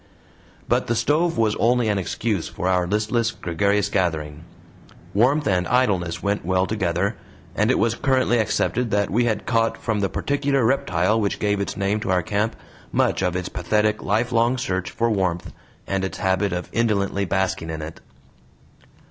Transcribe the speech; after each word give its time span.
But 0.67 0.87
the 0.87 0.95
stove 0.95 1.37
was 1.37 1.53
only 1.57 1.87
an 1.87 1.99
excuse 1.99 2.47
for 2.47 2.67
our 2.67 2.87
listless, 2.87 3.29
gregarious 3.29 3.87
gathering; 3.87 4.45
warmth 5.13 5.47
and 5.47 5.67
idleness 5.67 6.23
went 6.23 6.43
well 6.43 6.65
together, 6.65 7.17
and 7.55 7.69
it 7.69 7.77
was 7.77 7.93
currently 7.93 8.39
accepted 8.39 8.89
that 8.89 9.11
we 9.11 9.25
had 9.25 9.45
caught 9.45 9.77
from 9.77 9.99
the 9.99 10.09
particular 10.09 10.65
reptile 10.65 11.21
which 11.21 11.37
gave 11.37 11.59
its 11.61 11.77
name 11.77 11.99
to 11.99 12.09
our 12.09 12.23
camp 12.23 12.55
much 12.91 13.21
of 13.21 13.35
its 13.35 13.47
pathetic, 13.49 14.01
lifelong 14.01 14.57
search 14.57 14.89
for 14.89 15.11
warmth, 15.11 15.53
and 15.85 16.03
its 16.03 16.17
habit 16.17 16.51
of 16.51 16.67
indolently 16.73 17.23
basking 17.25 17.69
in 17.69 17.83
it. 17.83 18.01